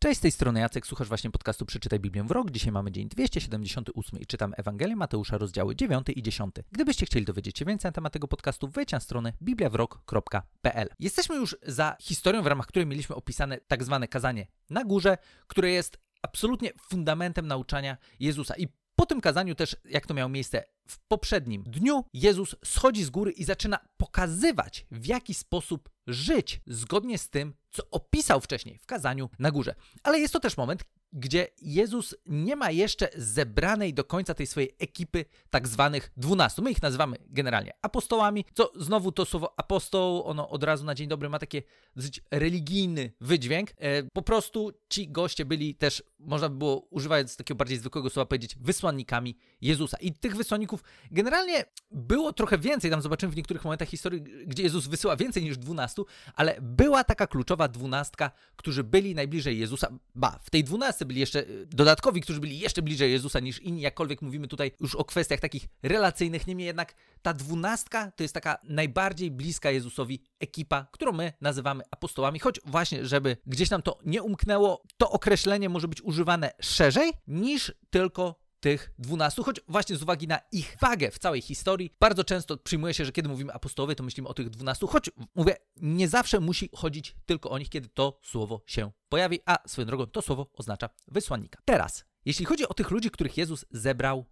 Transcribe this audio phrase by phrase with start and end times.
[0.00, 2.50] Cześć, z tej strony Jacek, słuchasz właśnie podcastu Przeczytaj Biblię w rok.
[2.50, 6.54] Dzisiaj mamy dzień 278 i czytam Ewangelię Mateusza, rozdziały 9 i 10.
[6.72, 10.88] Gdybyście chcieli dowiedzieć się więcej na temat tego podcastu, wejdź na stronę bibliawrok.pl.
[10.98, 15.70] Jesteśmy już za historią, w ramach której mieliśmy opisane tak zwane kazanie na górze, które
[15.70, 18.54] jest absolutnie fundamentem nauczania Jezusa.
[18.56, 18.68] I
[18.98, 23.32] po tym kazaniu też, jak to miało miejsce w poprzednim dniu, Jezus schodzi z góry
[23.32, 29.30] i zaczyna pokazywać, w jaki sposób żyć zgodnie z tym, co opisał wcześniej w kazaniu
[29.38, 29.74] na górze.
[30.02, 34.74] Ale jest to też moment, gdzie Jezus nie ma jeszcze zebranej do końca tej swojej
[34.78, 36.62] ekipy tak zwanych dwunastu.
[36.62, 41.08] My ich nazywamy generalnie apostołami, co znowu to słowo apostoł, ono od razu na dzień
[41.08, 41.62] dobry ma takie
[41.96, 43.70] dosyć religijny wydźwięk.
[43.76, 48.26] E, po prostu ci goście byli też, można by było używając takiego bardziej zwykłego słowa
[48.26, 49.96] powiedzieć, wysłannikami Jezusa.
[50.00, 54.86] I tych wysłanników generalnie było trochę więcej, tam zobaczymy w niektórych momentach historii, gdzie Jezus
[54.86, 59.88] wysyła więcej niż dwunastu, ale była taka kluczowa dwunastka, którzy byli najbliżej Jezusa.
[60.14, 63.80] Ba, w tej dwunastce byli jeszcze y, dodatkowi, którzy byli jeszcze bliżej Jezusa niż inni,
[63.80, 68.58] jakkolwiek mówimy tutaj już o kwestiach takich relacyjnych, niemniej jednak ta dwunastka to jest taka
[68.64, 74.22] najbardziej bliska Jezusowi ekipa, którą my nazywamy apostołami, choć właśnie, żeby gdzieś nam to nie
[74.22, 80.28] umknęło, to określenie może być używane szerzej niż tylko tych dwunastu, choć właśnie z uwagi
[80.28, 84.04] na ich wagę w całej historii, bardzo często przyjmuje się, że kiedy mówimy apostołowie, to
[84.04, 88.20] myślimy o tych dwunastu, choć mówię, nie zawsze musi chodzić tylko o nich, kiedy to
[88.22, 91.60] słowo się pojawi, a swoją drogą to słowo oznacza wysłannika.
[91.64, 94.24] Teraz, jeśli chodzi o tych ludzi, których Jezus zebrał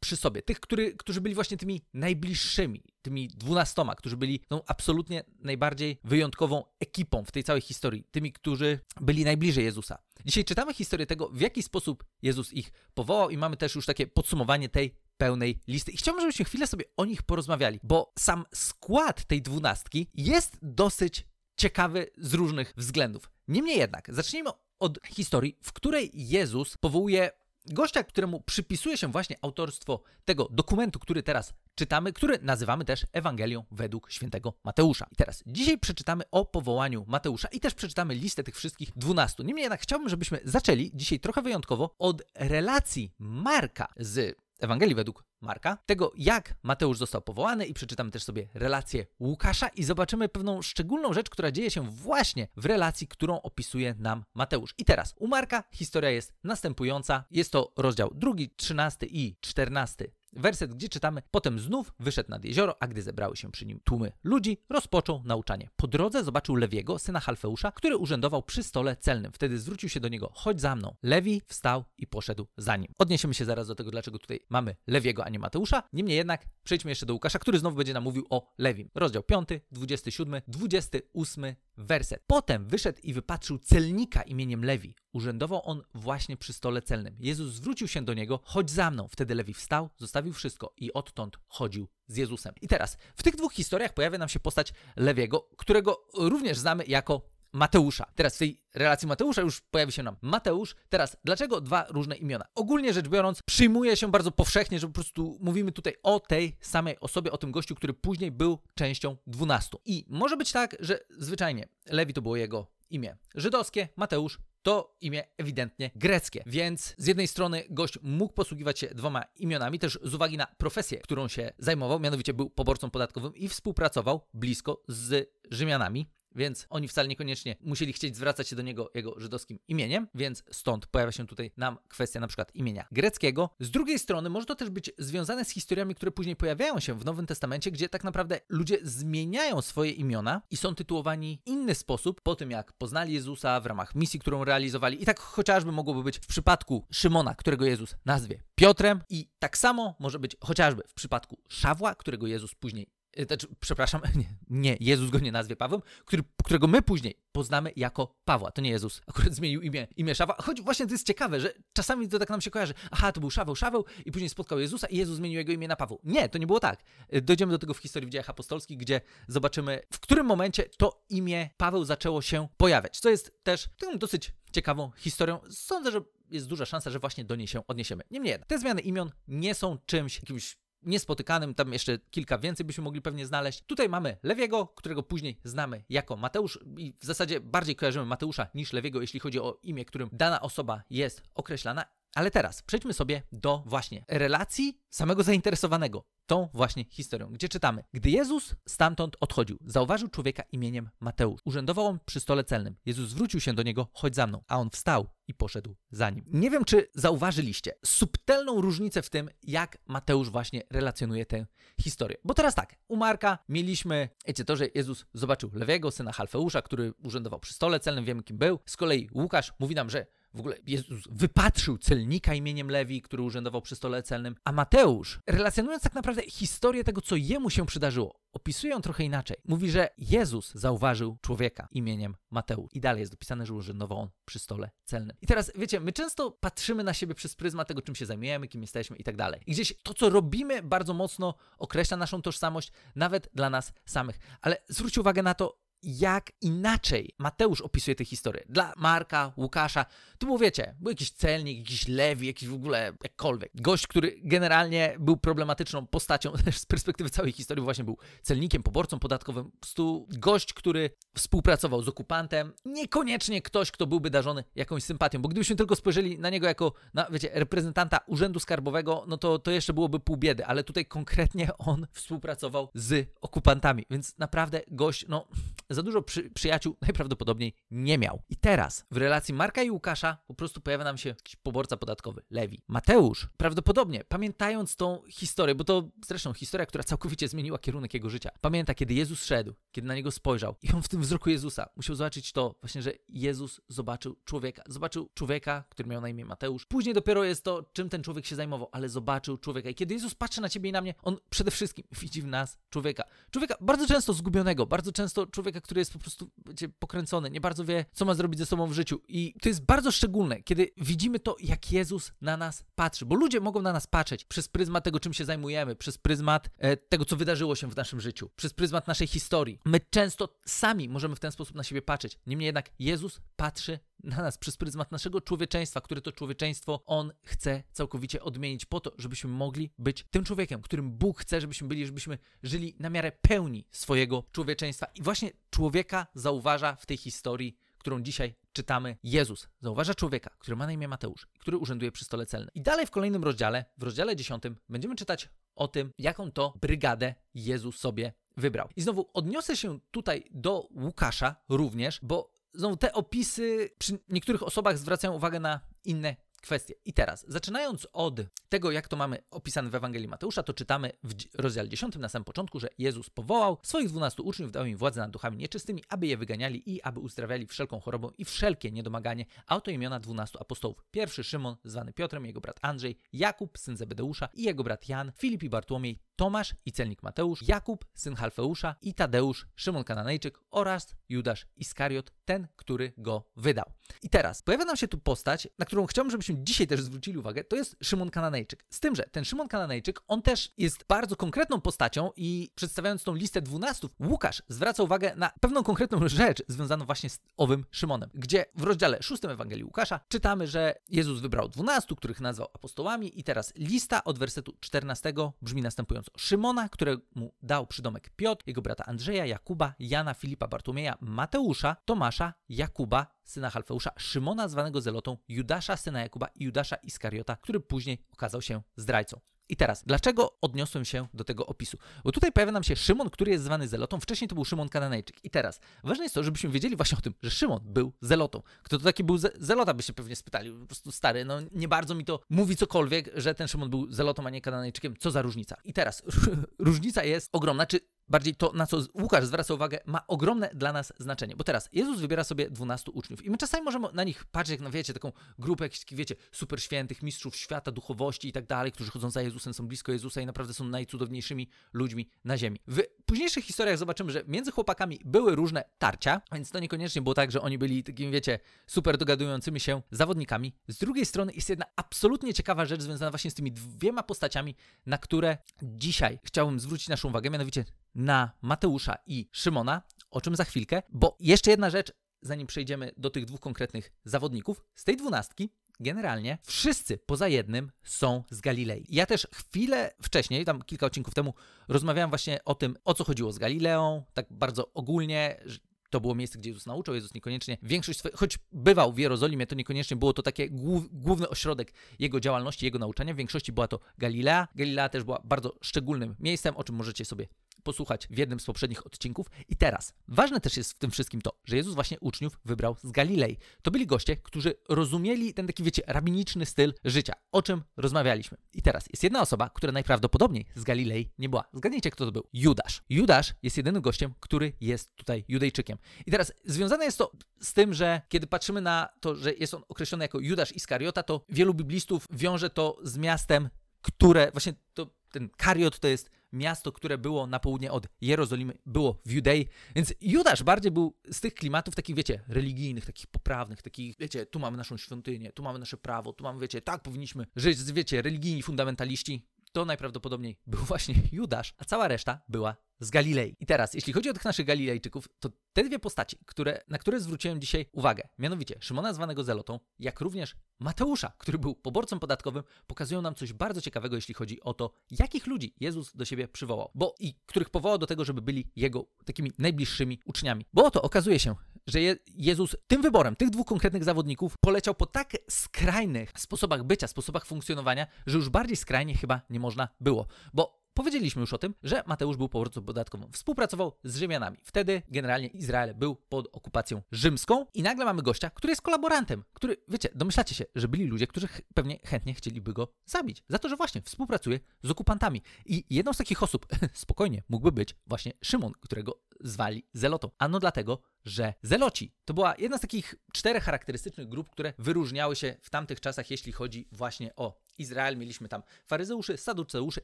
[0.00, 5.24] przy sobie, tych, który, którzy byli właśnie tymi najbliższymi, tymi dwunastoma, którzy byli tą absolutnie
[5.38, 9.98] najbardziej wyjątkową ekipą w tej całej historii, tymi, którzy byli najbliżej Jezusa.
[10.24, 14.06] Dzisiaj czytamy historię tego, w jaki sposób Jezus ich powołał i mamy też już takie
[14.06, 15.92] podsumowanie tej pełnej listy.
[15.92, 21.26] I chciałbym, żebyśmy chwilę sobie o nich porozmawiali, bo sam skład tej dwunastki jest dosyć
[21.56, 23.30] ciekawy z różnych względów.
[23.48, 27.30] Niemniej jednak, zacznijmy od historii, w której Jezus powołuje
[27.66, 33.64] gościa, któremu przypisuje się właśnie autorstwo tego dokumentu, który teraz czytamy, który nazywamy też Ewangelią
[33.70, 35.06] według świętego Mateusza.
[35.12, 39.42] I teraz dzisiaj przeczytamy o powołaniu Mateusza i też przeczytamy listę tych wszystkich dwunastu.
[39.42, 45.78] Niemniej jednak chciałbym, żebyśmy zaczęli dzisiaj trochę wyjątkowo od relacji Marka z Ewangelii według Marka,
[45.86, 51.12] tego jak Mateusz został powołany i przeczytamy też sobie relację Łukasza i zobaczymy pewną szczególną
[51.12, 54.74] rzecz, która dzieje się właśnie w relacji, którą opisuje nam Mateusz.
[54.78, 57.24] I teraz u Marka historia jest następująca.
[57.30, 62.76] Jest to rozdział drugi, trzynasty i czternasty werset, gdzie czytamy: Potem znów wyszedł nad jezioro,
[62.82, 65.68] a gdy zebrały się przy nim tłumy ludzi, rozpoczął nauczanie.
[65.76, 69.32] Po drodze zobaczył Lewiego, syna Halfeusza, który urzędował przy stole celnym.
[69.32, 70.94] Wtedy zwrócił się do niego: Chodź za mną.
[71.02, 72.92] Lewi wstał i poszedł za nim.
[72.98, 75.82] Odniesiemy się zaraz do tego, dlaczego tutaj mamy Lewiego, a nie Mateusza.
[75.92, 78.90] Niemniej jednak przejdźmy jeszcze do Łukasza, który znowu będzie nam mówił o Lewim.
[78.94, 81.44] Rozdział 5, 27, 28
[81.76, 82.22] werset.
[82.26, 84.94] Potem wyszedł i wypatrzył celnika imieniem Lewi.
[85.12, 87.16] Urzędował on właśnie przy stole celnym.
[87.18, 89.08] Jezus zwrócił się do niego: Chodź za mną.
[89.08, 92.54] Wtedy Lewi wstał, zostawił wszystko i odtąd chodził z Jezusem.
[92.60, 97.32] I teraz w tych dwóch historiach pojawia nam się postać Lewiego, którego również znamy jako
[97.52, 98.06] Mateusza.
[98.14, 100.76] Teraz w tej relacji Mateusza już pojawi się nam Mateusz.
[100.88, 102.44] Teraz, dlaczego dwa różne imiona?
[102.54, 107.00] Ogólnie rzecz biorąc, przyjmuje się bardzo powszechnie, że po prostu mówimy tutaj o tej samej
[107.00, 109.80] osobie, o tym gościu, który później był częścią dwunastu.
[109.84, 115.24] I może być tak, że zwyczajnie Lewi to było jego imię żydowskie, Mateusz to imię
[115.38, 116.42] ewidentnie greckie.
[116.46, 120.98] Więc z jednej strony gość mógł posługiwać się dwoma imionami, też z uwagi na profesję,
[120.98, 127.08] którą się zajmował, mianowicie był poborcą podatkowym i współpracował blisko z Rzymianami więc oni wcale
[127.08, 131.50] niekoniecznie musieli chcieć zwracać się do niego jego żydowskim imieniem, więc stąd pojawia się tutaj
[131.56, 133.50] nam kwestia na przykład imienia greckiego.
[133.60, 137.04] Z drugiej strony może to też być związane z historiami, które później pojawiają się w
[137.04, 142.36] Nowym Testamencie, gdzie tak naprawdę ludzie zmieniają swoje imiona i są tytułowani inny sposób po
[142.36, 145.02] tym, jak poznali Jezusa w ramach misji, którą realizowali.
[145.02, 149.96] I tak chociażby mogłoby być w przypadku Szymona, którego Jezus nazwie Piotrem i tak samo
[150.00, 155.18] może być chociażby w przypadku Szawła, którego Jezus później znaczy, przepraszam, nie, nie, Jezus go
[155.18, 158.50] nie nazwie Pawłem, który, którego my później poznamy jako Pawła.
[158.50, 160.36] To nie Jezus akurat zmienił imię, imię Szawa.
[160.38, 162.74] Choć właśnie to jest ciekawe, że czasami to tak nam się kojarzy.
[162.90, 165.76] Aha, to był Szaweł, Szaweł i później spotkał Jezusa i Jezus zmienił jego imię na
[165.76, 166.00] Paweł.
[166.04, 166.82] Nie, to nie było tak.
[167.14, 171.04] Y, dojdziemy do tego w historii w dziejach apostolskich, gdzie zobaczymy, w którym momencie to
[171.08, 173.00] imię Paweł zaczęło się pojawiać.
[173.00, 175.40] Co jest też taką dosyć ciekawą historią.
[175.50, 176.00] Sądzę, że
[176.30, 178.02] jest duża szansa, że właśnie do niej się odniesiemy.
[178.10, 182.84] Niemniej jednak, te zmiany imion nie są czymś jakimś niespotykanym, tam jeszcze kilka więcej byśmy
[182.84, 183.62] mogli pewnie znaleźć.
[183.66, 188.72] Tutaj mamy Lewiego, którego później znamy jako Mateusz i w zasadzie bardziej kojarzymy Mateusza niż
[188.72, 192.01] Lewiego, jeśli chodzi o imię, którym dana osoba jest określana.
[192.14, 198.10] Ale teraz przejdźmy sobie do właśnie relacji samego zainteresowanego tą właśnie historią, gdzie czytamy: Gdy
[198.10, 201.40] Jezus stamtąd odchodził, zauważył człowieka imieniem Mateusz.
[201.44, 202.76] Urzędował on przy stole celnym.
[202.86, 204.42] Jezus zwrócił się do niego: Chodź za mną.
[204.48, 206.24] A on wstał i poszedł za nim.
[206.28, 211.46] Nie wiem, czy zauważyliście subtelną różnicę w tym, jak Mateusz właśnie relacjonuje tę
[211.80, 212.16] historię.
[212.24, 216.92] Bo teraz tak, u Marka mieliśmy, wiecie, to, że Jezus zobaczył Lewiego, syna Halfeusza, który
[217.02, 218.58] urzędował przy stole celnym, wiemy kim był.
[218.66, 223.62] Z kolei Łukasz mówi nam, że w ogóle Jezus wypatrzył celnika imieniem Lewi, który urzędował
[223.62, 228.72] przy stole celnym, a Mateusz, relacjonując tak naprawdę historię tego, co jemu się przydarzyło, opisuje
[228.72, 229.36] ją trochę inaczej.
[229.44, 232.70] Mówi, że Jezus zauważył człowieka imieniem Mateusz.
[232.74, 235.16] I dalej jest dopisane, że urzędował on przy stole celnym.
[235.20, 238.62] I teraz, wiecie, my często patrzymy na siebie przez pryzmat tego, czym się zajmujemy, kim
[238.62, 239.40] jesteśmy i tak dalej.
[239.46, 244.18] I gdzieś to, co robimy, bardzo mocno określa naszą tożsamość, nawet dla nas samych.
[244.40, 248.44] Ale zwróćcie uwagę na to, jak inaczej Mateusz opisuje tę historię.
[248.48, 249.86] Dla Marka, Łukasza,
[250.18, 253.50] to był, wiecie, był jakiś celnik, jakiś lewi, jakiś w ogóle jakkolwiek.
[253.54, 258.98] Gość, który generalnie był problematyczną postacią, też z perspektywy całej historii właśnie był celnikiem, poborcą
[258.98, 259.44] podatkowym.
[259.44, 265.28] Po prostu gość, który współpracował z okupantem, niekoniecznie ktoś, kto byłby darzony jakąś sympatią, bo
[265.28, 269.72] gdybyśmy tylko spojrzeli na niego jako, na, wiecie, reprezentanta Urzędu Skarbowego, no to, to jeszcze
[269.72, 275.26] byłoby pół biedy, ale tutaj konkretnie on współpracował z okupantami, więc naprawdę gość, no
[275.74, 278.22] za dużo przy, przyjaciół najprawdopodobniej nie miał.
[278.28, 282.22] I teraz w relacji Marka i Łukasza po prostu pojawia nam się jakiś poborca podatkowy,
[282.30, 282.62] Lewi.
[282.68, 288.30] Mateusz prawdopodobnie, pamiętając tą historię, bo to zresztą historia, która całkowicie zmieniła kierunek jego życia,
[288.40, 291.96] pamięta, kiedy Jezus szedł, kiedy na niego spojrzał i on w tym wzroku Jezusa musiał
[291.96, 294.62] zobaczyć to właśnie, że Jezus zobaczył człowieka.
[294.66, 296.66] Zobaczył człowieka, który miał na imię Mateusz.
[296.66, 299.70] Później dopiero jest to, czym ten człowiek się zajmował, ale zobaczył człowieka.
[299.70, 302.58] I kiedy Jezus patrzy na ciebie i na mnie, on przede wszystkim widzi w nas
[302.70, 303.04] człowieka.
[303.30, 307.64] Człowieka bardzo często zgubionego, bardzo często człowieka, który jest po prostu wiecie, pokręcony, nie bardzo
[307.64, 309.00] wie, co ma zrobić ze sobą w życiu.
[309.08, 313.40] I to jest bardzo szczególne, kiedy widzimy to, jak Jezus na nas patrzy, bo ludzie
[313.40, 317.16] mogą na nas patrzeć przez pryzmat tego, czym się zajmujemy, przez pryzmat e, tego, co
[317.16, 319.58] wydarzyło się w naszym życiu, przez pryzmat naszej historii.
[319.64, 322.18] My często sami możemy w ten sposób na siebie patrzeć.
[322.26, 327.62] Niemniej jednak Jezus patrzy na nas przez pryzmat naszego człowieczeństwa, które to człowieczeństwo On chce
[327.72, 332.18] całkowicie odmienić po to, żebyśmy mogli być tym człowiekiem, którym Bóg chce, żebyśmy byli, żebyśmy
[332.42, 334.86] żyli na miarę pełni swojego człowieczeństwa.
[334.94, 340.66] I właśnie człowieka zauważa w tej historii, którą dzisiaj czytamy, Jezus zauważa człowieka, który ma
[340.66, 342.50] na imię Mateusz, który urzęduje przy stole celnym.
[342.54, 347.14] I dalej w kolejnym rozdziale, w rozdziale 10, będziemy czytać o tym, jaką to brygadę
[347.34, 348.68] Jezus sobie wybrał.
[348.76, 354.78] I znowu odniosę się tutaj do Łukasza również, bo znowu te opisy przy niektórych osobach
[354.78, 356.74] zwracają uwagę na inne kwestie.
[356.84, 361.14] I teraz, zaczynając od tego, jak to mamy opisane w Ewangelii Mateusza, to czytamy w
[361.34, 365.10] rozdziale 10 na samym początku, że Jezus powołał swoich dwunastu uczniów, dał im władzę nad
[365.10, 369.70] duchami nieczystymi, aby je wyganiali i aby uzdrawiali wszelką chorobę i wszelkie niedomaganie, a oto
[369.70, 370.84] imiona dwunastu apostołów.
[370.90, 375.42] Pierwszy Szymon, zwany Piotrem, jego brat Andrzej, Jakub, syn Zebedeusza i jego brat Jan, Filip
[375.42, 381.46] i Bartłomiej, Tomasz i celnik Mateusz, Jakub, syn Halfeusza i Tadeusz, Szymon Kananejczyk oraz Judasz
[381.56, 383.64] Iskariot, ten, który go wydał.
[384.02, 387.44] I teraz pojawia nam się tu postać, na którą chciałbym, żebyśmy dzisiaj też zwrócili uwagę,
[387.44, 388.64] to jest Szymon Kananejczyk.
[388.70, 393.14] Z tym, że ten Szymon Kananejczyk, on też jest bardzo konkretną postacią i przedstawiając tą
[393.14, 398.44] listę dwunastów, Łukasz zwraca uwagę na pewną konkretną rzecz związaną właśnie z owym Szymonem, gdzie
[398.54, 403.52] w rozdziale szóstym Ewangelii Łukasza czytamy, że Jezus wybrał dwunastu, których nazwał apostołami i teraz
[403.56, 405.12] lista od wersetu 14
[405.42, 406.01] brzmi następująco.
[406.16, 413.06] Szymona, któremu dał przydomek Piotr, jego brata Andrzeja, Jakuba, Jana, Filipa, Bartłomieja, Mateusza, Tomasza, Jakuba,
[413.24, 418.62] syna Halfeusza, Szymona zwanego Zelotą, Judasza, syna Jakuba i Judasza Iskariota, który później okazał się
[418.76, 419.20] zdrajcą.
[419.52, 421.78] I teraz, dlaczego odniosłem się do tego opisu?
[422.04, 424.00] Bo tutaj pojawia nam się Szymon, który jest zwany Zelotą.
[424.00, 425.24] Wcześniej to był Szymon Kananejczyk.
[425.24, 428.42] I teraz, ważne jest to, żebyśmy wiedzieli właśnie o tym, że Szymon był Zelotą.
[428.62, 430.52] Kto to taki był ze Zelota, byście pewnie spytali.
[430.52, 434.26] Po prostu stary, no nie bardzo mi to mówi cokolwiek, że ten Szymon był Zelotą,
[434.26, 434.96] a nie Kananejczykiem.
[434.96, 435.56] Co za różnica?
[435.64, 436.02] I teraz,
[436.58, 437.66] różnica jest ogromna.
[437.66, 437.80] Czy
[438.12, 441.36] bardziej to, na co Łukasz zwraca uwagę, ma ogromne dla nas znaczenie.
[441.36, 444.60] Bo teraz Jezus wybiera sobie 12 uczniów i my czasami możemy na nich patrzeć, jak
[444.60, 448.90] na wiecie, taką grupę jakichś, wiecie, super świętych, mistrzów świata, duchowości i tak dalej, którzy
[448.90, 452.60] chodzą za Jezusem, są blisko Jezusa i naprawdę są najcudowniejszymi ludźmi na ziemi.
[452.66, 457.30] W późniejszych historiach zobaczymy, że między chłopakami były różne tarcia, więc to niekoniecznie było tak,
[457.30, 460.54] że oni byli takimi, wiecie, super dogadującymi się zawodnikami.
[460.68, 464.98] Z drugiej strony jest jedna absolutnie ciekawa rzecz związana właśnie z tymi dwiema postaciami, na
[464.98, 470.82] które dzisiaj chciałbym zwrócić naszą uwagę, mianowicie na Mateusza i Szymona, o czym za chwilkę,
[470.88, 476.38] bo jeszcze jedna rzecz, zanim przejdziemy do tych dwóch konkretnych zawodników, z tej dwunastki generalnie
[476.42, 478.86] wszyscy poza jednym są z Galilei.
[478.88, 481.34] Ja też chwilę wcześniej, tam kilka odcinków temu,
[481.68, 485.44] rozmawiałem właśnie o tym, o co chodziło z Galileą, tak bardzo ogólnie,
[485.90, 486.94] to było miejsce, gdzie Jezus nauczał.
[486.94, 491.28] Jezus niekoniecznie, większość swoich, choć bywał w Jerozolimie, to niekoniecznie było to takie głów, główny
[491.28, 493.14] ośrodek jego działalności, jego nauczania.
[493.14, 494.48] W większości była to Galilea.
[494.54, 497.28] Galilea też była bardzo szczególnym miejscem, o czym możecie sobie
[497.62, 499.26] posłuchać w jednym z poprzednich odcinków.
[499.48, 502.90] I teraz, ważne też jest w tym wszystkim to, że Jezus właśnie uczniów wybrał z
[502.90, 503.38] Galilei.
[503.62, 508.38] To byli goście, którzy rozumieli ten taki, wiecie, rabiniczny styl życia, o czym rozmawialiśmy.
[508.54, 511.44] I teraz jest jedna osoba, która najprawdopodobniej z Galilei nie była.
[511.52, 512.28] Zgadnijcie, kto to był.
[512.32, 512.82] Judasz.
[512.88, 515.78] Judasz jest jedynym gościem, który jest tutaj Judejczykiem.
[516.06, 519.62] I teraz związane jest to z tym, że kiedy patrzymy na to, że jest on
[519.68, 523.48] określony jako Judasz Iskariota, to wielu biblistów wiąże to z miastem,
[523.82, 529.00] które właśnie to, ten Kariot to jest miasto, które było na południe od Jerozolimy, było
[529.06, 533.96] w Judei, więc Judasz bardziej był z tych klimatów takich, wiecie, religijnych, takich poprawnych, takich,
[533.98, 537.72] wiecie, tu mamy naszą świątynię, tu mamy nasze prawo, tu mamy, wiecie, tak powinniśmy żyć,
[537.72, 539.26] wiecie, religijni fundamentaliści.
[539.52, 543.36] To najprawdopodobniej był właśnie Judasz, a cała reszta była z Galilei.
[543.40, 547.00] I teraz, jeśli chodzi o tych naszych Galilejczyków, to te dwie postaci, które, na które
[547.00, 553.02] zwróciłem dzisiaj uwagę, mianowicie Szymona zwanego Zelotą, jak również Mateusza, który był poborcą podatkowym, pokazują
[553.02, 556.94] nam coś bardzo ciekawego, jeśli chodzi o to, jakich ludzi Jezus do siebie przywołał, bo
[556.98, 560.46] i których powołał do tego, żeby byli jego takimi najbliższymi uczniami.
[560.52, 561.34] Bo oto okazuje się,
[561.66, 566.86] że Je Jezus tym wyborem tych dwóch konkretnych zawodników poleciał po tak skrajnych sposobach bycia,
[566.86, 570.06] sposobach funkcjonowania, że już bardziej skrajnie chyba nie można było.
[570.34, 573.08] Bo Powiedzieliśmy już o tym, że Mateusz był poborcą podatkową.
[573.12, 574.38] Współpracował z Rzymianami.
[574.42, 579.56] Wtedy generalnie Izrael był pod okupacją rzymską i nagle mamy gościa, który jest kolaborantem, który,
[579.68, 583.24] wiecie, domyślacie się, że byli ludzie, którzy pewnie chętnie chcieliby go zabić.
[583.28, 585.22] Za to, że właśnie współpracuje z okupantami.
[585.46, 590.10] I jedną z takich osób spokojnie mógłby być właśnie Szymon, którego zwali Zelotą.
[590.18, 595.36] Ano dlatego, że Zeloci to była jedna z takich czterech charakterystycznych grup, które wyróżniały się
[595.42, 597.96] w tamtych czasach, jeśli chodzi właśnie o Izrael.
[597.96, 599.80] Mieliśmy tam faryzeuszy, saduceuszy,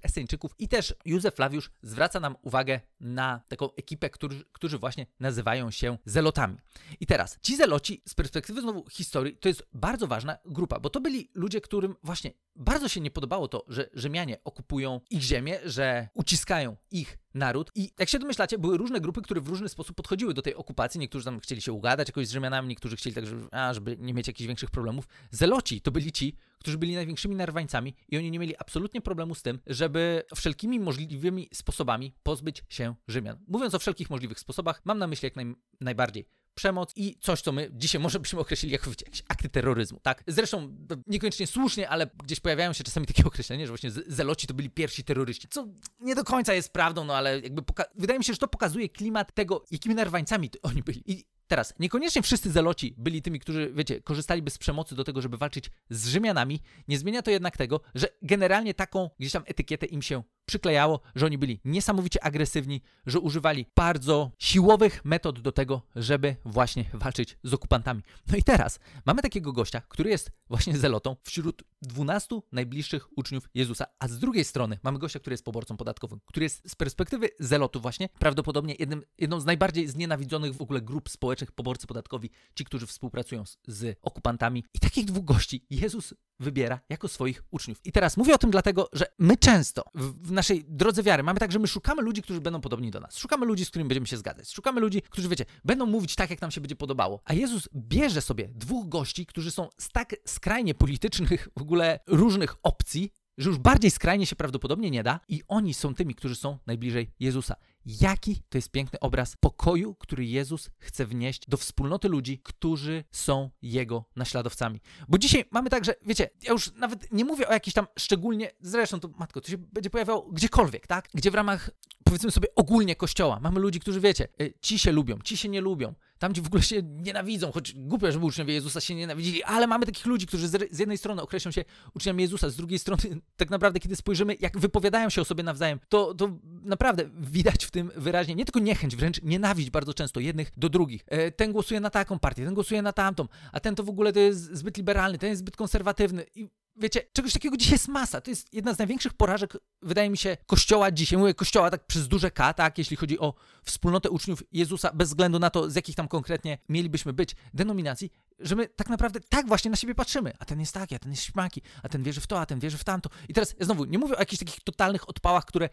[0.02, 5.70] eseńczyków i też Józef Flawiusz zwraca nam uwagę na taką ekipę, którzy, którzy właśnie nazywają
[5.70, 6.56] się Zelotami.
[7.00, 11.00] I teraz, ci Zeloci z perspektywy znowu historii to jest bardzo ważna grupa, bo to
[11.00, 16.08] byli ludzie, którym właśnie bardzo się nie podobało to, że Rzymianie okupują ich ziemię, że
[16.14, 17.70] uciskają ich naród.
[17.74, 21.00] I jak się domyślacie, były różne grupy, które w różny sposób podchodziły do tej okupacji.
[21.00, 24.14] Niektórzy tam chcieli się ugadać jakoś z Rzymianami, niektórzy chcieli tak, żeby, a, żeby nie
[24.14, 25.04] mieć jakichś większych problemów.
[25.30, 29.42] Zeloci to byli ci, którzy byli największymi narwańcami i oni nie mieli absolutnie problemu z
[29.42, 33.38] tym, żeby wszelkimi możliwymi sposobami pozbyć się Rzymian.
[33.48, 37.52] Mówiąc o wszelkich możliwych sposobach, mam na myśli jak naj, najbardziej przemoc i coś, co
[37.52, 40.24] my dzisiaj może byśmy określili jako jakieś akty terroryzmu, tak?
[40.26, 44.70] Zresztą niekoniecznie słusznie, ale gdzieś pojawiają się czasami takie określenia, że właśnie zeloci to byli
[44.70, 45.66] pierwsi terroryści, co
[46.00, 47.62] nie do końca jest prawdą, no ale jakby
[47.94, 51.02] wydaje mi się, że to pokazuje klimat tego, jakimi narwańcami oni byli.
[51.06, 55.36] I Teraz, niekoniecznie wszyscy zeloci byli tymi, którzy, wiecie, korzystaliby z przemocy do tego, żeby
[55.36, 56.60] walczyć z Rzymianami.
[56.88, 61.26] Nie zmienia to jednak tego, że generalnie taką gdzieś tam etykietę im się przyklejało, że
[61.26, 67.54] oni byli niesamowicie agresywni, że używali bardzo siłowych metod do tego, żeby właśnie walczyć z
[67.54, 68.02] okupantami.
[68.32, 73.86] No i teraz mamy takiego gościa, który jest właśnie zelotą wśród 12 najbliższych uczniów Jezusa,
[73.98, 77.80] a z drugiej strony mamy gościa, który jest poborcą podatkowym, który jest z perspektywy zelotu
[77.80, 82.86] właśnie prawdopodobnie jednym, jedną z najbardziej znienawidzonych w ogóle grup społecznych poborcy podatkowi, ci, którzy
[82.86, 84.64] współpracują z, z okupantami.
[84.74, 87.80] I takich dwóch gości Jezus wybiera jako swoich uczniów.
[87.84, 91.40] I teraz mówię o tym dlatego, że my często w, w naszej drodze wiary mamy
[91.40, 93.18] tak, że my szukamy ludzi, którzy będą podobni do nas.
[93.18, 94.50] Szukamy ludzi, z którymi będziemy się zgadzać.
[94.50, 97.20] Szukamy ludzi, którzy, wiecie, będą mówić tak, jak nam się będzie podobało.
[97.24, 102.56] A Jezus bierze sobie dwóch gości, którzy są z tak skrajnie politycznych, w ogóle różnych
[102.62, 106.58] opcji, że już bardziej skrajnie się prawdopodobnie nie da i oni są tymi, którzy są
[106.66, 107.56] najbliżej Jezusa.
[107.88, 113.50] Jaki to jest piękny obraz pokoju, który Jezus chce wnieść do wspólnoty ludzi, którzy są
[113.62, 114.80] Jego naśladowcami.
[115.08, 118.50] Bo dzisiaj mamy tak, że wiecie, ja już nawet nie mówię o jakiejś tam szczególnie,
[118.60, 121.08] zresztą to matko, to się będzie pojawiało gdziekolwiek, tak?
[121.14, 121.70] Gdzie w ramach
[122.04, 125.60] powiedzmy sobie ogólnie kościoła mamy ludzi, którzy wiecie, y, ci się lubią, ci się nie
[125.60, 129.66] lubią, tam ci w ogóle się nienawidzą, choć głupio, żeby uczniowie Jezusa się nienawidzili, ale
[129.66, 131.64] mamy takich ludzi, którzy z, jednej strony określą się
[131.94, 133.02] uczniami Jezusa, z drugiej strony
[133.36, 137.70] tak naprawdę, kiedy spojrzymy, jak wypowiadają się o sobie nawzajem, to, to naprawdę widać w
[137.70, 141.04] tym wyraźnie nie tylko niechęć, wręcz nienawiść bardzo często jednych do drugich.
[141.06, 144.12] E, ten głosuje na taką partię, ten głosuje na tamtą, a ten to w ogóle
[144.12, 148.20] to jest zbyt liberalny, ten jest zbyt konserwatywny i wiecie, czegoś takiego dzisiaj jest masa.
[148.20, 151.18] To jest jedna z największych porażek, wydaje mi się, Kościoła dzisiaj.
[151.18, 155.38] Mówię Kościoła tak przez duże K, tak, jeśli chodzi o wspólnotę uczniów Jezusa, bez względu
[155.38, 159.70] na to, z jakich tam konkretnie mielibyśmy być denominacji, że my tak naprawdę tak właśnie
[159.70, 160.32] na siebie patrzymy.
[160.38, 162.60] A ten jest taki, a ten jest śmaki, a ten wierzy w to, a ten
[162.60, 163.10] wierzy w tamto.
[163.28, 165.68] I teraz znowu, nie mówię o jakichś takich totalnych odpałach, które,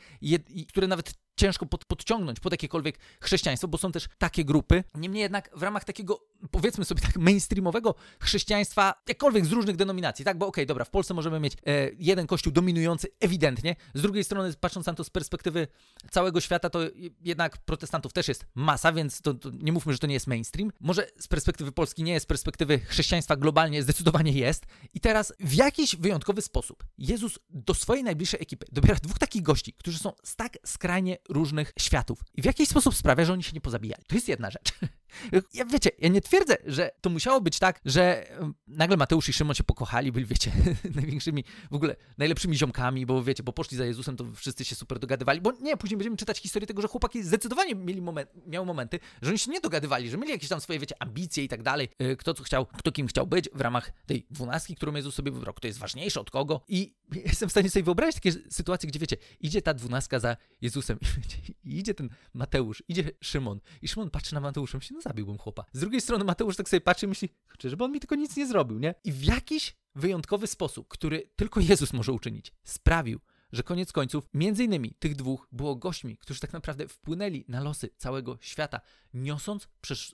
[0.70, 4.84] które nawet ciężko pod, podciągnąć pod jakiekolwiek chrześcijaństwo, bo są też takie grupy.
[4.96, 6.20] Niemniej jednak w ramach takiego,
[6.52, 10.38] powiedzmy sobie tak, mainstreamowego chrześcijaństwa, jakkolwiek z różnych denominacji, tak?
[10.38, 13.76] Bo okej, okay, dobra, w Polsce możemy mieć e, jeden kościół dominujący ewidentnie.
[13.94, 15.68] Z drugiej strony, patrząc na to z perspektywy
[16.12, 16.80] całego świata, to
[17.22, 20.72] jednak protestantów też jest masa, więc to, to nie mówmy, że to nie jest mainstream.
[20.80, 24.66] Może z perspektywy Polski nie jest, z perspektywy chrześcijaństwa globalnie zdecydowanie jest.
[24.94, 29.74] I teraz w jakiś wyjątkowy sposób Jezus do swojej najbliższej ekipy dobiera dwóch takich gości,
[29.74, 32.20] którzy są z tak skrajnie różnych światów.
[32.34, 34.04] I w jakiś sposób sprawia, że oni się nie pozabijali.
[34.08, 34.72] To jest jedna rzecz.
[35.54, 38.28] Ja wiecie, ja nie twierdzę, że to musiało być tak, że
[38.68, 40.52] nagle Mateusz i Szymon się pokochali, byli, wiecie,
[40.96, 45.00] największymi, w ogóle najlepszymi ziomkami, bo wiecie, bo poszli za Jezusem, to wszyscy się super
[45.00, 48.02] dogadywali, bo nie, później będziemy czytać historię tego, że chłopaki zdecydowanie mieli
[48.48, 51.48] miały momenty, że oni się nie dogadywali, że mieli jakieś tam swoje, wiecie, ambicje i
[51.48, 54.94] tak dalej, y, kto co chciał, kto kim chciał być w ramach tej dwunastki, którą
[54.94, 56.62] Jezus sobie wybrał, kto jest ważniejszy od kogo.
[56.68, 56.96] I
[57.26, 61.00] jestem w stanie sobie wyobrazić takie sytuacje, gdzie wiecie, idzie ta dwunastka za Jezusem
[61.64, 65.38] i, i idzie ten Mateusz, idzie Szymon i Szymon patrzy na Mateusza, myśli, no zabiłbym
[65.38, 65.66] chłopa.
[65.74, 67.30] Z drugiej strony Mateusz tak sobie patrzy i myśli,
[67.64, 68.96] żeby on mi tylko nic nie zrobił, nie?
[69.04, 73.20] I w jakiś wyjątkowy sposób, który tylko Jezus może uczynić, sprawił,
[73.52, 77.90] że koniec końców, między innymi tych dwóch było gośćmi, którzy tak naprawdę wpłynęli na losy
[77.98, 78.82] całego świata,
[79.14, 79.68] niosąc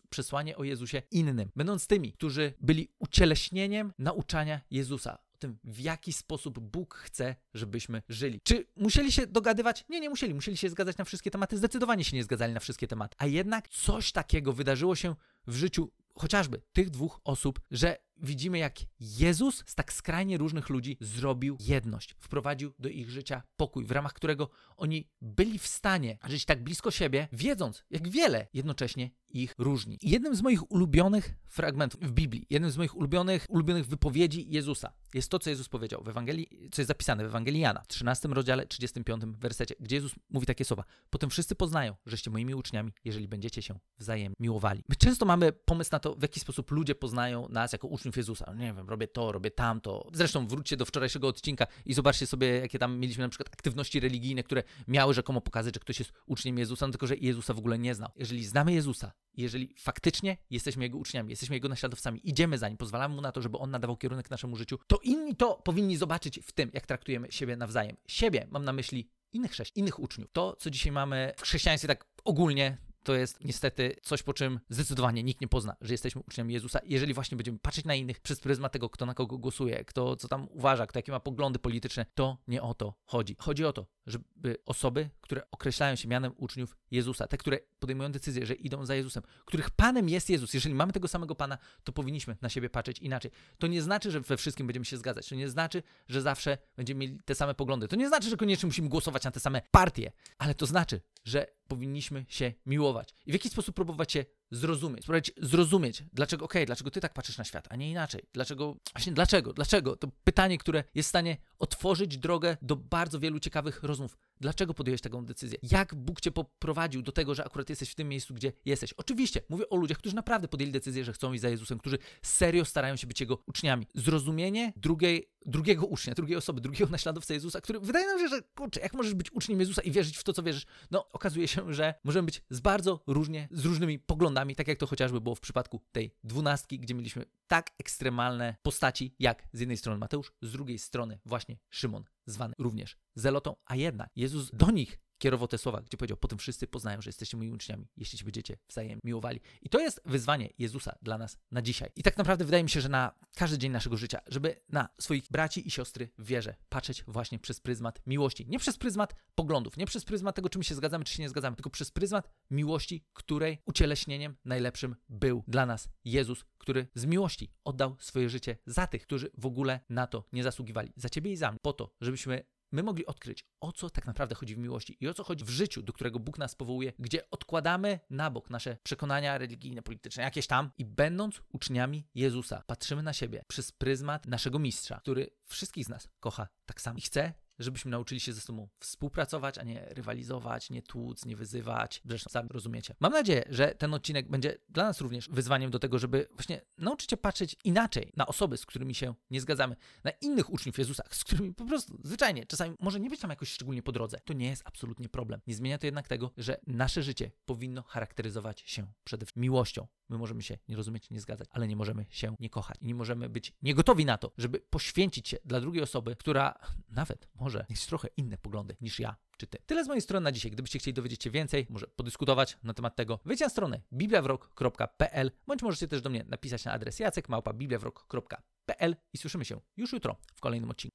[0.10, 6.60] przesłanie o Jezusie innym, będąc tymi, którzy byli ucieleśnieniem nauczania Jezusa tym, w jaki sposób
[6.60, 8.41] Bóg chce, żebyśmy żyli.
[8.43, 9.86] Czy musieli się dogadywać?
[9.89, 10.33] Nie, nie musieli.
[10.33, 11.57] Musieli się zgadzać na wszystkie tematy.
[11.57, 13.15] Zdecydowanie się nie zgadzali na wszystkie tematy.
[13.19, 15.15] A jednak coś takiego wydarzyło się
[15.48, 20.97] w życiu chociażby tych dwóch osób, że widzimy, jak Jezus z tak skrajnie różnych ludzi
[21.01, 26.45] zrobił jedność, wprowadził do ich życia pokój, w ramach którego oni byli w stanie żyć
[26.45, 29.97] tak blisko siebie, wiedząc, jak wiele jednocześnie ich różni.
[30.01, 35.31] Jednym z moich ulubionych fragmentów w Biblii, jednym z moich ulubionych, ulubionych wypowiedzi Jezusa jest
[35.31, 38.67] to, co Jezus powiedział w Ewangelii, co jest zapisane w Ewangelii Jana, w 13 rozdziale,
[38.67, 40.83] 35 wersecie, gdzie Jezus mówi takie słowa.
[41.09, 44.83] Potem wszyscy poznają, żeście moimi uczniami, jeżeli będziecie się wzajemnie miłowali.
[44.89, 48.53] My często mamy pomysł na to, w jaki sposób ludzie poznają nas jako uczniów Jezusa.
[48.53, 50.10] Nie wiem, robię to, robię tamto.
[50.13, 54.44] Zresztą wróćcie do wczorajszego odcinka i zobaczcie sobie, jakie tam mieliśmy na przykład aktywności religijne,
[54.44, 57.80] które miały rzekomo pokazać, że ktoś jest uczniem Jezusa, no tylko że Jezusa w ogóle
[57.80, 58.10] nie znał.
[58.15, 63.15] Jeżeli znamy Jezusa, jeżeli faktycznie jesteśmy Jego uczniami, jesteśmy Jego naśladowcami, idziemy za Nim, pozwalamy
[63.15, 66.51] Mu na to, żeby On nadawał kierunek naszemu życiu, to inni to powinni zobaczyć w
[66.51, 67.98] tym, jak traktujemy siebie nawzajem.
[68.08, 70.32] Siebie mam na myśli innych chrześcijan, innych uczniów.
[70.32, 75.24] To, co dzisiaj mamy w chrześcijaństwie tak ogólnie, to jest niestety coś, po czym zdecydowanie
[75.24, 76.79] nikt nie pozna, że jesteśmy uczniami Jezusa.
[76.86, 80.27] Jeżeli właśnie będziemy patrzeć na innych przez pryzmat tego, kto na kogo głosuje, kto co
[80.27, 83.36] tam uważa, kto jakie ma poglądy polityczne, to nie o to chodzi.
[83.39, 88.45] Chodzi o to, żeby osoby, które określają się mianem uczniów Jezusa, te, które podejmują decyzję,
[88.45, 92.38] że idą za Jezusem, których Panem jest Jezus, jeżeli mamy tego samego Pana, to powinniśmy
[92.41, 93.32] na siebie patrzeć inaczej.
[93.58, 96.99] To nie znaczy, że we wszystkim będziemy się zgadzać, to nie znaczy, że zawsze będziemy
[96.99, 100.12] mieli te same poglądy, to nie znaczy, że koniecznie musimy głosować na te same partie,
[100.38, 105.31] ale to znaczy, że powinniśmy się miłować i w jaki sposób próbować się zrozumieć, spróbować
[105.38, 108.21] zrozumieć, dlaczego, okej, okay, dlaczego ty tak patrzysz na świat, a nie inaczej.
[108.34, 109.95] Dlaczego, właśnie dlaczego, dlaczego?
[109.95, 114.17] To pytanie, które jest w stanie otworzyć drogę do bardzo wielu ciekawych rozmów.
[114.41, 115.60] Dlaczego podjąłeś taką decyzję?
[115.71, 118.93] Jak Bóg cię poprowadził do tego, że akurat jesteś w tym miejscu, gdzie jesteś?
[118.93, 122.65] Oczywiście, mówię o ludziach, którzy naprawdę podjęli decyzję, że chcą iść za Jezusem, którzy serio
[122.65, 123.88] starają się być Jego uczniami.
[123.95, 128.80] Zrozumienie drugiej, drugiego ucznia, drugiej osoby, drugiego naśladowca Jezusa, który wydaje nam się, że kurczę,
[128.80, 130.65] jak możesz być uczniem Jezusa i wierzyć w to, co wierzysz?
[130.91, 134.88] No, okazuje się, że możemy być z bardzo różnie, z różnymi poglądami, tak jak to
[134.88, 139.99] chociażby było w przypadku tej dwunastki, gdzie mieliśmy tak ekstremalne postaci, jak z jednej strony
[139.99, 145.47] Mateusz, z drugiej strony właśnie Szymon, zwany również Zelotą, a jednak Jezus do nich kierował
[145.47, 149.01] te słowa, gdzie powiedział, potem wszyscy poznają, że jesteście moimi uczniami, jeśli się będziecie wzajemnie
[149.03, 149.39] miłowali.
[149.62, 151.89] I to jest wyzwanie Jezusa dla nas na dzisiaj.
[151.95, 155.23] I tak naprawdę wydaje mi się, że na każdy dzień naszego życia, żeby na swoich
[155.31, 158.45] braci i siostry w wierze patrzeć właśnie przez pryzmat miłości.
[158.49, 161.29] Nie przez pryzmat poglądów, nie przez pryzmat tego, czy my się zgadzamy, czy się nie
[161.29, 167.51] zgadzamy, tylko przez pryzmat miłości, której ucieleśnieniem najlepszym był dla nas Jezus, który z miłości
[167.63, 170.93] oddał swoje życie za tych, którzy w ogóle na to nie zasługiwali.
[170.95, 171.60] Za ciebie i za mnie.
[171.62, 175.13] Po to, żebyśmy my mogli odkryć, o co tak naprawdę chodzi w miłości i o
[175.13, 179.38] co chodzi w życiu, do którego Bóg nas powołuje, gdzie odkładamy na bok nasze przekonania
[179.38, 180.71] religijne, polityczne, jakieś tam.
[180.77, 186.10] I będąc uczniami Jezusa, patrzymy na siebie przez pryzmat naszego mistrza, który wszystkich z nas
[186.19, 186.97] kocha tak samo.
[186.97, 192.02] I chce, żebyśmy nauczyli się ze sobą współpracować, a nie rywalizować, nie tłuc, nie wyzywać.
[192.06, 192.95] Zresztą sami rozumiecie.
[193.00, 197.10] Mam nadzieję, że ten odcinek będzie dla nas również wyzwaniem do tego, żeby właśnie nauczyć
[197.10, 201.24] się patrzeć inaczej na osoby, z którymi się nie zgadzamy, na innych uczniów Jezusa, z
[201.24, 204.19] którymi po prostu zwyczajnie, czasami może nie być tam jakoś szczególnie po drodze.
[204.26, 205.41] To nie jest absolutnie problem.
[205.47, 209.88] Nie zmienia to jednak tego, że nasze życie powinno charakteryzować się przede wszystkim miłością.
[210.10, 212.78] My możemy się nie rozumieć, nie zgadzać, ale nie możemy się nie kochać.
[212.82, 217.50] Nie możemy być niegotowi na to, żeby poświęcić się dla drugiej osoby, która nawet może
[217.51, 219.57] może mieć trochę inne poglądy niż ja czy ty.
[219.65, 220.51] Tyle z mojej strony na dzisiaj.
[220.51, 225.61] Gdybyście chcieli dowiedzieć się więcej, może podyskutować na temat tego, wejdźcie na stronę bibliawrok.pl bądź
[225.61, 230.41] możecie też do mnie napisać na adres jacekmałpa bibliawrok.pl i słyszymy się już jutro w
[230.41, 230.89] kolejnym odcinku.